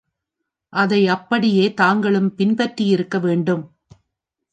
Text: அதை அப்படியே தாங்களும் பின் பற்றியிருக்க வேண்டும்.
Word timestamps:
அதை 0.73 1.07
அப்படியே 1.07 1.73
தாங்களும் 1.73 2.35
பின் 2.35 2.55
பற்றியிருக்க 2.55 3.19
வேண்டும். 3.19 3.63